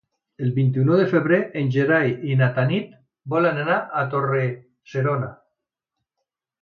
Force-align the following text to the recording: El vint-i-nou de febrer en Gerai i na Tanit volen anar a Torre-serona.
El 0.43 0.53
vint-i-nou 0.53 0.95
de 1.01 1.03
febrer 1.11 1.37
en 1.61 1.67
Gerai 1.75 2.09
i 2.31 2.37
na 2.41 2.47
Tanit 2.57 2.95
volen 3.35 3.61
anar 3.67 3.77
a 4.01 4.05
Torre-serona. 4.15 5.29